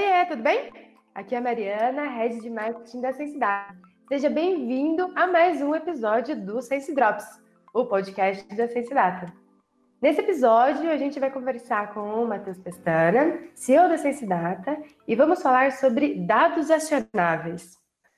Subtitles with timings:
[0.00, 0.72] Oiê, tudo bem?
[1.14, 3.76] Aqui é a Mariana, Head de Marketing da Sensidade.
[4.08, 7.26] Seja bem-vindo a mais um episódio do Sense Drops,
[7.74, 9.30] o podcast da Sensidata.
[10.00, 15.42] Nesse episódio, a gente vai conversar com o Matheus Pestana, CEO da Sensidata, e vamos
[15.42, 17.76] falar sobre dados acionáveis.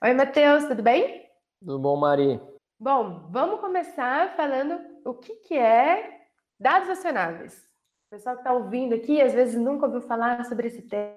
[0.00, 1.28] Oi, Matheus, tudo bem?
[1.58, 2.40] Tudo bom, Mari?
[2.78, 6.20] Bom, vamos começar falando o que, que é
[6.56, 7.63] dados acionáveis.
[8.14, 11.16] Pessoal que está ouvindo aqui, às vezes nunca ouviu falar sobre esse tema.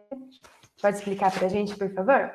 [0.82, 2.32] Pode explicar para a gente, por favor?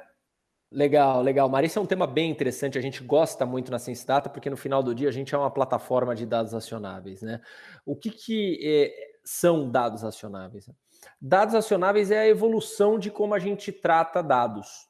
[0.70, 1.48] Legal, legal.
[1.48, 2.78] Mari, isso é um tema bem interessante.
[2.78, 5.38] A gente gosta muito na Sense Data, porque no final do dia a gente é
[5.38, 7.40] uma plataforma de dados acionáveis, né?
[7.84, 10.70] O que, que é, são dados acionáveis?
[11.20, 14.86] Dados acionáveis é a evolução de como a gente trata dados.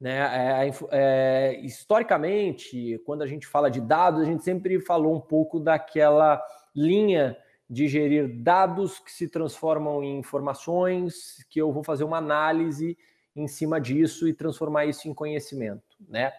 [0.00, 0.16] Né?
[0.16, 5.60] É, é, historicamente, quando a gente fala de dados, a gente sempre falou um pouco
[5.60, 6.42] daquela
[6.74, 7.36] linha
[7.70, 12.98] de gerir dados que se transformam em informações, que eu vou fazer uma análise
[13.36, 16.32] em cima disso e transformar isso em conhecimento, né?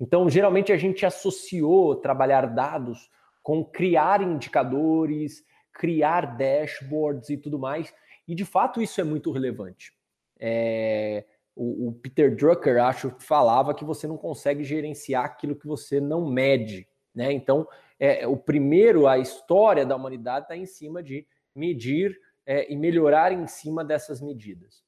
[0.00, 3.08] Então, geralmente a gente associou trabalhar dados
[3.40, 7.94] com criar indicadores, criar dashboards e tudo mais,
[8.26, 9.92] e de fato isso é muito relevante.
[10.40, 11.24] É,
[11.54, 16.28] o, o, Peter Drucker, acho, falava que você não consegue gerenciar aquilo que você não
[16.28, 17.32] mede, né?
[17.32, 17.66] Então,
[17.98, 23.32] é, o primeiro, a história da humanidade está em cima de medir é, e melhorar
[23.32, 24.82] em cima dessas medidas.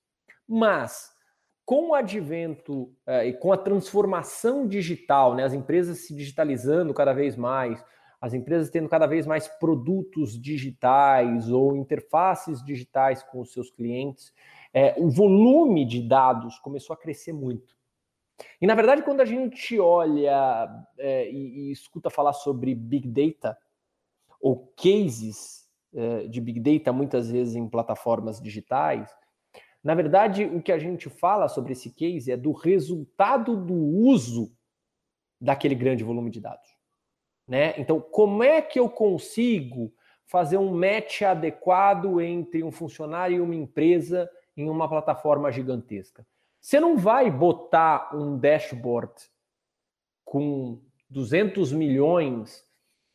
[0.48, 1.14] Mas
[1.64, 7.12] com o advento é, e com a transformação digital, né, as empresas se digitalizando cada
[7.12, 7.82] vez mais,
[8.20, 14.32] as empresas tendo cada vez mais produtos digitais ou interfaces digitais com os seus clientes,
[14.72, 17.74] é, o volume de dados começou a crescer muito.
[18.60, 20.68] E na verdade, quando a gente olha
[20.98, 23.56] é, e, e, escuta falar sobre Big Data
[24.40, 29.08] ou cases é, de Big Data, muitas vezes em plataformas digitais,
[29.82, 34.50] na verdade, o que a gente fala sobre esse case é do resultado do uso
[35.38, 36.74] daquele grande volume de dados.
[37.46, 37.74] Né?
[37.78, 39.92] Então, como é que eu consigo
[40.24, 46.26] fazer um match adequado entre um funcionário e uma empresa em uma plataforma gigantesca?
[46.64, 49.12] Você não vai botar um dashboard
[50.24, 50.80] com
[51.10, 52.66] 200 milhões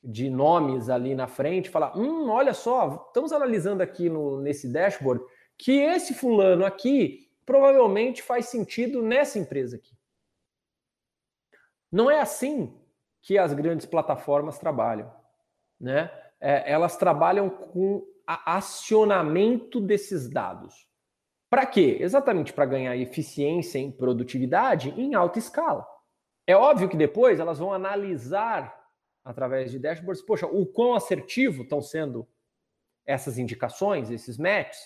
[0.03, 4.71] de nomes ali na frente e falar: hum, olha só, estamos analisando aqui no, nesse
[4.71, 5.23] dashboard
[5.57, 9.97] que esse fulano aqui provavelmente faz sentido nessa empresa aqui.
[11.91, 12.79] Não é assim
[13.19, 15.11] que as grandes plataformas trabalham,
[15.81, 16.11] né?
[16.39, 20.87] É, elas trabalham com acionamento desses dados.
[21.49, 21.97] Para quê?
[21.99, 25.85] Exatamente para ganhar eficiência em produtividade em alta escala.
[26.45, 28.77] É óbvio que depois elas vão analisar
[29.23, 32.27] através de dashboards, poxa, o quão assertivo estão sendo
[33.05, 34.79] essas indicações, esses matches,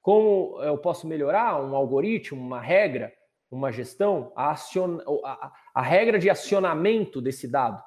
[0.00, 3.12] como eu posso melhorar um algoritmo, uma regra,
[3.50, 4.98] uma gestão, a, acion...
[5.24, 7.82] a, a regra de acionamento desse dado.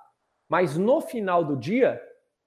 [0.50, 2.02] Mas no final do dia,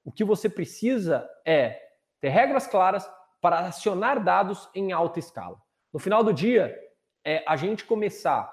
[0.05, 1.81] o que você precisa é
[2.21, 3.09] ter regras claras
[3.41, 5.61] para acionar dados em alta escala.
[5.93, 6.77] No final do dia,
[7.25, 8.53] é a gente começar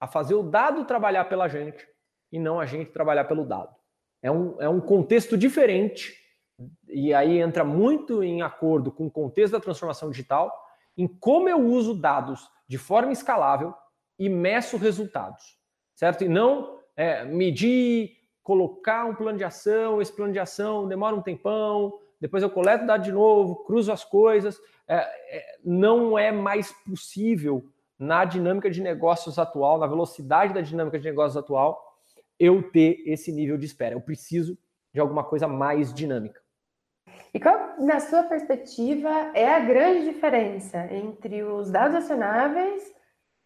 [0.00, 1.86] a fazer o dado trabalhar pela gente
[2.30, 3.74] e não a gente trabalhar pelo dado.
[4.22, 6.16] É um, é um contexto diferente
[6.88, 10.52] e aí entra muito em acordo com o contexto da transformação digital,
[10.96, 13.74] em como eu uso dados de forma escalável
[14.18, 15.56] e meço resultados,
[15.94, 16.24] certo?
[16.24, 21.22] E não é, medir, colocar um plano de ação, esse plano de ação demora um
[21.22, 24.60] tempão, depois eu coleto dados de novo, cruzo as coisas.
[24.86, 27.64] É, é, não é mais possível
[27.98, 31.96] na dinâmica de negócios atual, na velocidade da dinâmica de negócios atual,
[32.38, 33.94] eu ter esse nível de espera.
[33.94, 34.56] Eu preciso
[34.92, 36.40] de alguma coisa mais dinâmica.
[37.34, 42.82] E qual, na sua perspectiva, é a grande diferença entre os dados acionáveis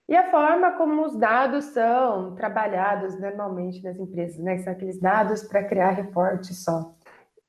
[0.08, 4.56] e a forma como os dados são trabalhados normalmente nas empresas, né?
[4.56, 6.94] Que são aqueles dados para criar reporte só.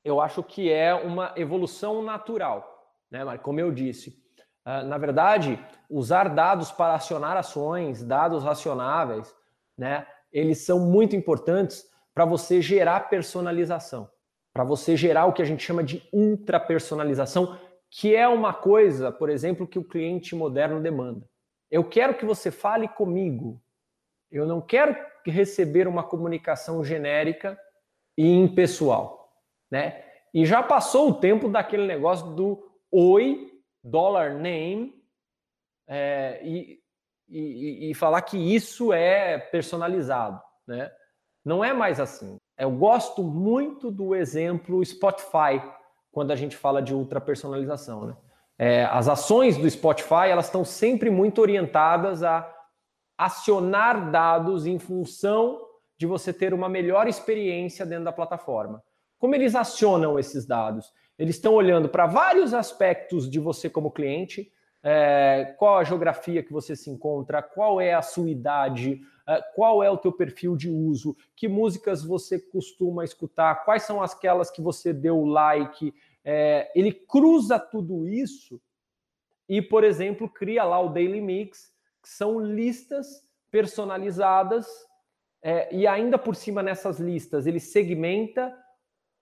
[0.04, 4.22] Eu acho que é uma evolução natural, né, Como eu disse,
[4.64, 5.58] ah, na verdade,
[5.88, 9.34] usar dados para acionar ações, dados racionáveis,
[9.76, 10.06] né?
[10.32, 14.10] Eles são muito importantes para você gerar personalização
[14.54, 17.58] para você gerar o que a gente chama de ultrapersonalização,
[17.90, 21.28] que é uma coisa, por exemplo, que o cliente moderno demanda.
[21.68, 23.60] Eu quero que você fale comigo.
[24.30, 24.96] Eu não quero
[25.26, 27.58] receber uma comunicação genérica
[28.16, 29.23] e impessoal,
[29.74, 30.04] né?
[30.32, 33.50] E já passou o tempo daquele negócio do oi,
[33.82, 34.94] dollar name,
[35.88, 36.78] é, e,
[37.28, 40.92] e, e falar que isso é personalizado, né?
[41.44, 42.38] Não é mais assim.
[42.56, 45.60] Eu gosto muito do exemplo Spotify
[46.12, 48.16] quando a gente fala de ultra personalização, né?
[48.56, 52.48] É, as ações do Spotify elas estão sempre muito orientadas a
[53.18, 55.60] acionar dados em função
[55.98, 58.80] de você ter uma melhor experiência dentro da plataforma.
[59.24, 60.92] Como eles acionam esses dados?
[61.18, 66.52] Eles estão olhando para vários aspectos de você como cliente, é, qual a geografia que
[66.52, 70.68] você se encontra, qual é a sua idade, é, qual é o teu perfil de
[70.68, 75.94] uso, que músicas você costuma escutar, quais são aquelas que você deu like.
[76.22, 78.60] É, ele cruza tudo isso
[79.48, 81.72] e, por exemplo, cria lá o Daily Mix,
[82.02, 84.66] que são listas personalizadas
[85.70, 88.54] e ainda por cima nessas listas ele segmenta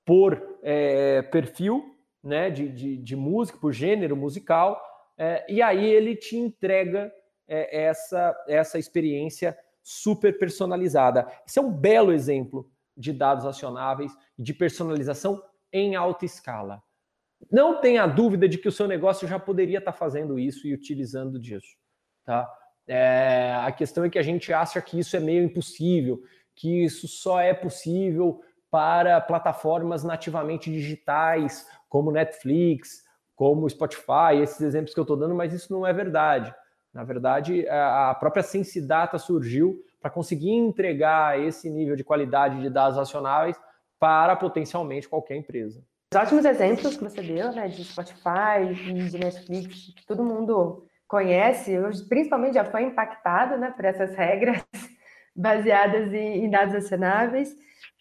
[0.04, 4.81] por é, perfil né, de, de, de, música, por gênero musical,
[5.19, 7.12] é, e aí ele te entrega
[7.49, 11.26] é, essa, essa experiência super personalizada.
[11.46, 16.82] Esse é um belo exemplo de dados acionáveis de personalização em alta escala.
[17.50, 21.38] Não tenha dúvida de que o seu negócio já poderia estar fazendo isso e utilizando
[21.38, 21.76] disso.
[22.25, 22.48] Tá?
[22.87, 26.22] É, a questão é que a gente acha que isso é meio impossível,
[26.55, 28.40] que isso só é possível
[28.72, 33.04] para plataformas nativamente digitais, como Netflix,
[33.36, 36.54] como Spotify, esses exemplos que eu estou dando, mas isso não é verdade.
[36.92, 42.98] Na verdade, a própria Sensidata surgiu para conseguir entregar esse nível de qualidade de dados
[42.98, 43.56] acionáveis
[43.98, 45.82] para potencialmente qualquer empresa.
[46.12, 51.78] Os ótimos exemplos que você deu, né, de Spotify de Netflix, que todo mundo conhece,
[51.78, 54.64] hoje principalmente já foi impactado, né, por essas regras
[55.36, 57.54] baseadas em, dados acionáveis.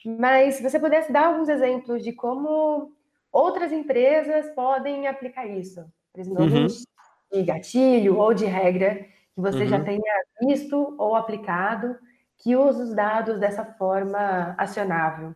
[0.06, 2.92] Mas se você pudesse dar alguns exemplos de como
[3.32, 6.68] outras empresas podem aplicar isso, por exemplo, uhum
[7.32, 9.68] de gatilho ou de regra que você uhum.
[9.68, 11.96] já tenha visto ou aplicado
[12.38, 15.34] que usa os dados dessa forma acionável?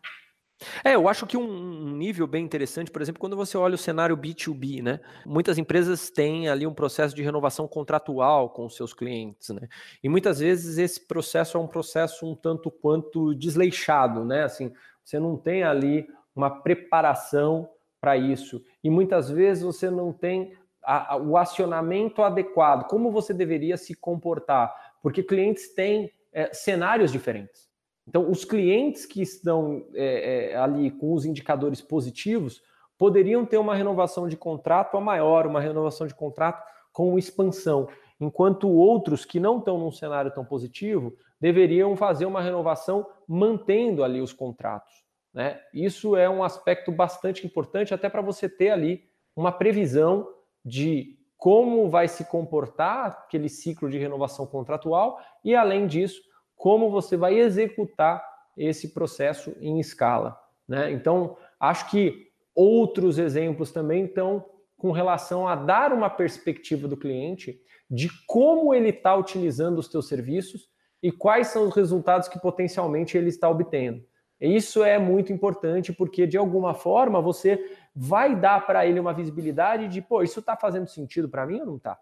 [0.84, 4.16] É, eu acho que um nível bem interessante, por exemplo, quando você olha o cenário
[4.16, 5.02] B2B, né?
[5.25, 9.68] Muitas empresas têm ali um processo de renovação contratual com os seus clientes, né?
[10.02, 14.44] E muitas vezes esse processo é um processo um tanto quanto desleixado, né?
[14.44, 14.72] Assim,
[15.04, 17.69] você não tem ali uma preparação
[18.00, 18.63] para isso.
[18.84, 23.94] E muitas vezes você não tem a, a, o acionamento adequado, como você deveria se
[23.94, 27.68] comportar, porque clientes têm é, cenários diferentes.
[28.07, 32.62] Então, os clientes que estão é, é, ali com os indicadores positivos
[32.98, 36.63] poderiam ter uma renovação de contrato a maior, uma renovação de contrato
[36.94, 43.06] com expansão, enquanto outros que não estão num cenário tão positivo deveriam fazer uma renovação
[43.28, 45.04] mantendo ali os contratos.
[45.34, 45.60] Né?
[45.74, 49.04] Isso é um aspecto bastante importante, até para você ter ali
[49.36, 50.28] uma previsão
[50.63, 56.22] de como vai se comportar aquele ciclo de renovação contratual e, além disso,
[56.56, 58.24] como você vai executar
[58.57, 60.40] esse processo em escala.
[60.68, 60.92] Né?
[60.92, 64.46] Então, acho que outros exemplos também estão
[64.78, 67.60] com relação a dar uma perspectiva do cliente
[67.90, 70.69] de como ele está utilizando os seus serviços
[71.02, 74.04] e quais são os resultados que potencialmente ele está obtendo.
[74.40, 79.88] Isso é muito importante porque, de alguma forma, você vai dar para ele uma visibilidade
[79.88, 81.98] de, pô, isso está fazendo sentido para mim ou não está?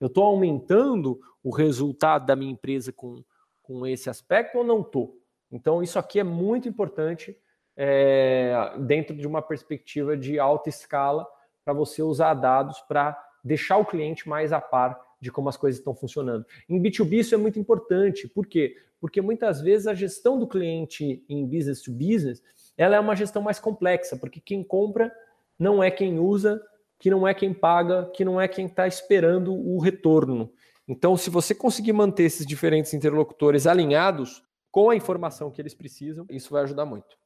[0.00, 3.22] Eu estou aumentando o resultado da minha empresa com,
[3.64, 5.18] com esse aspecto ou não estou?
[5.50, 7.36] Então, isso aqui é muito importante
[7.76, 11.26] é, dentro de uma perspectiva de alta escala
[11.64, 15.78] para você usar dados para deixar o cliente mais a par de como as coisas
[15.78, 16.44] estão funcionando.
[16.68, 18.28] Em B2B isso é muito importante.
[18.28, 18.76] Por quê?
[19.00, 22.42] Porque muitas vezes a gestão do cliente em business to business,
[22.76, 25.12] ela é uma gestão mais complexa, porque quem compra
[25.58, 26.62] não é quem usa,
[26.98, 30.52] que não é quem paga, que não é quem está esperando o retorno.
[30.86, 36.26] Então, se você conseguir manter esses diferentes interlocutores alinhados com a informação que eles precisam,
[36.30, 37.16] isso vai ajudar muito.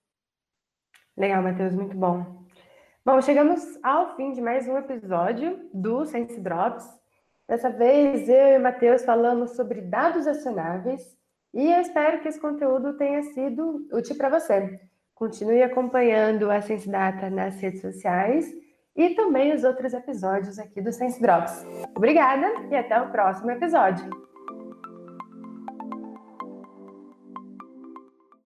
[1.17, 2.45] Legal, Matheus, muito bom.
[3.05, 6.85] Bom, chegamos ao fim de mais um episódio do Sense Drops.
[7.49, 11.17] Dessa vez, eu e o Matheus falamos sobre dados acionáveis
[11.55, 14.79] e eu espero que esse conteúdo tenha sido útil para você.
[15.15, 18.47] Continue acompanhando a Sense Data nas redes sociais
[18.99, 21.65] e também os outros episódios aqui do Sense Drops.
[21.95, 24.28] Obrigada e até o próximo episódio.